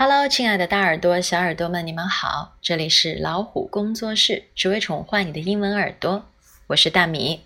[0.00, 2.56] Hello，亲爱的大耳朵、小耳朵们，你们好！
[2.62, 6.24] 这里是老虎工作室，只为宠坏你的英文耳朵。
[6.68, 7.40] 我是大米。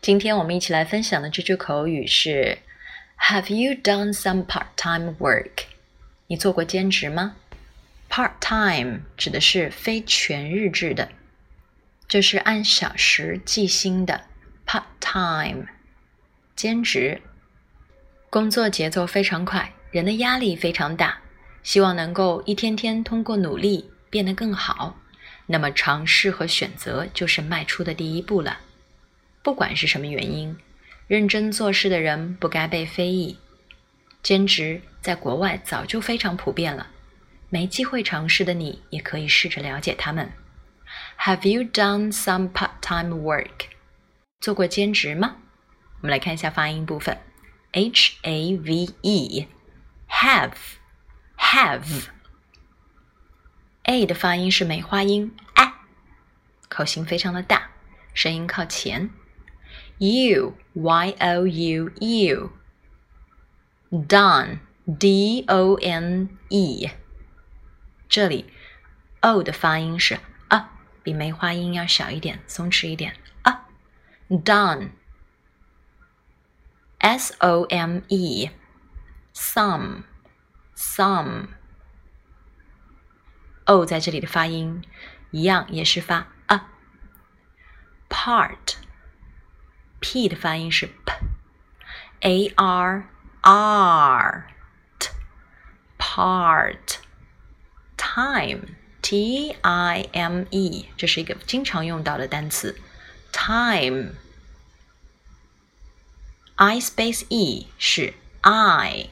[0.00, 2.58] 今天我们一起来分享的这句口语是
[3.18, 5.64] ：Have you done some part-time work？
[6.28, 7.34] 你做过兼职吗
[8.08, 11.08] ？Part-time 指的是非全日制的，
[12.06, 14.20] 就是按小时计薪的
[14.64, 15.66] part-time
[16.54, 17.20] 兼职。
[18.30, 21.17] 工作节奏非常快，人的压力非常大。
[21.68, 24.98] 希望能够一天天通过努力变得更好，
[25.44, 28.60] 那么尝试和选择就是迈出的第一步了。
[29.42, 30.56] 不管是什么原因，
[31.06, 33.36] 认真做事的人不该被非议。
[34.22, 36.86] 兼职在国外早就非常普遍了，
[37.50, 40.32] 没机会尝试的你也可以试着了解他们。
[41.18, 43.66] Have you done some part-time work？
[44.40, 45.36] 做过兼职吗？
[46.00, 47.18] 我们来看一下发音部分
[47.72, 50.77] ，H A V E，have。
[51.47, 52.85] have，a
[54.05, 55.73] 的发音是梅花音，a，
[56.69, 57.69] 口型非常的大，
[58.13, 59.09] 声音靠前。
[59.99, 62.51] you y o u u
[63.91, 64.59] done
[64.99, 66.89] d o n e，
[68.09, 68.51] 这里
[69.21, 70.19] o 的发音是
[70.49, 70.71] 啊，
[71.03, 73.67] 比梅花音要小一点，松弛一点啊。
[74.29, 74.89] done
[76.97, 78.49] s o m e
[79.33, 80.03] some
[80.77, 81.47] some
[83.65, 84.83] o 在这里的发音
[85.31, 86.69] 一样也是发啊。
[88.09, 88.75] part
[89.99, 93.09] p 的发音是 p，a r
[93.41, 94.47] r
[94.99, 95.09] t
[95.97, 96.97] part
[97.97, 98.67] time
[99.01, 102.77] t i m e 这是一个经常用到的单词
[103.31, 104.11] time
[106.55, 109.09] i space e 是 i。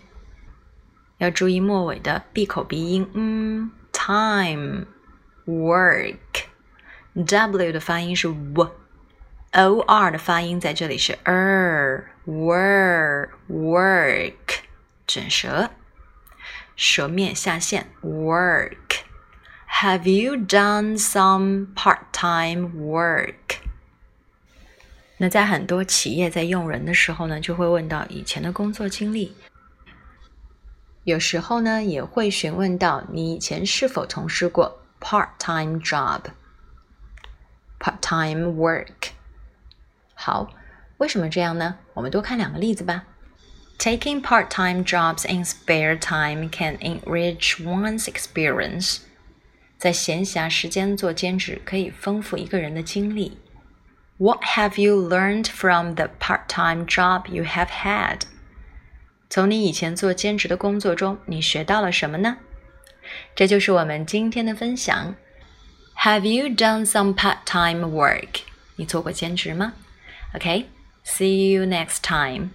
[1.19, 4.85] 要注意末尾的闭口鼻音，嗯，time
[5.47, 14.35] work，w 的发音是 w，o r 的发音在这里是 er，work work，
[15.07, 15.71] 卷舌，
[16.77, 18.77] 舌面下陷，work。
[19.81, 23.57] Have you done some part-time work？
[25.17, 29.35] 那在很多企业在用人的时候呢，就会问到以前的工作经历。
[31.06, 39.10] 有时候呢，也会询问到你以前是否从事过 part-time job，part-time work。
[40.14, 40.54] 好，
[40.98, 41.80] 为什么这样呢？
[41.96, 43.06] 我们多看两个例子吧。
[43.80, 49.00] Taking part-time jobs in spare time can enrich one's experience。
[49.80, 53.40] 在闲暇时间做兼职，可以丰富一个人的经历。
[54.18, 58.20] What have you learned from the part-time job you have had？
[59.37, 62.39] 从你以前做兼职的工作中，你学到了什么呢？
[63.35, 65.15] 这就是我们今天的分享。
[65.99, 68.41] Have you done some part-time work？
[68.77, 69.75] 你做过兼职吗
[70.33, 72.49] ？OK，see you next time.